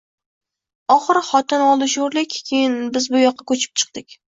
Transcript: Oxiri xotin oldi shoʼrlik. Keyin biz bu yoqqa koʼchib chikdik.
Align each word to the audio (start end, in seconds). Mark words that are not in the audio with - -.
Oxiri 0.95 1.21
xotin 1.29 1.67
oldi 1.67 1.91
shoʼrlik. 1.95 2.41
Keyin 2.51 2.83
biz 2.99 3.11
bu 3.15 3.27
yoqqa 3.27 3.51
koʼchib 3.55 3.83
chikdik. 3.85 4.25